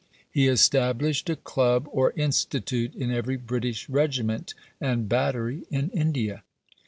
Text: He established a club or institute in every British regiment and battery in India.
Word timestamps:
He 0.31 0.47
established 0.47 1.29
a 1.29 1.35
club 1.35 1.87
or 1.91 2.09
institute 2.13 2.95
in 2.95 3.11
every 3.11 3.37
British 3.37 3.87
regiment 3.87 4.55
and 4.81 5.07
battery 5.07 5.63
in 5.69 5.91
India. 5.91 6.43